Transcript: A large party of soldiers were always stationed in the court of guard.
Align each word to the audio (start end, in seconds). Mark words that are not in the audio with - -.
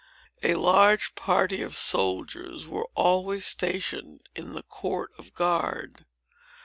A 0.41 0.55
large 0.55 1.13
party 1.13 1.61
of 1.61 1.75
soldiers 1.77 2.67
were 2.67 2.89
always 2.95 3.45
stationed 3.45 4.27
in 4.33 4.53
the 4.53 4.63
court 4.63 5.11
of 5.19 5.35
guard. 5.35 6.07